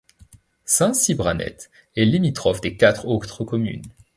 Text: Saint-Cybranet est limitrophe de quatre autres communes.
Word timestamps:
Saint-Cybranet 0.65 1.57
est 1.95 2.05
limitrophe 2.05 2.59
de 2.61 2.69
quatre 2.69 3.05
autres 3.05 3.43
communes. 3.43 3.83